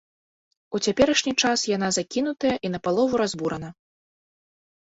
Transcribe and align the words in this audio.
У 0.77 0.79
цяперашні 0.85 1.33
час 1.43 1.65
яна 1.75 1.89
закінутая 1.97 2.55
і 2.69 2.73
напалову 2.77 3.21
разбурана. 3.25 3.69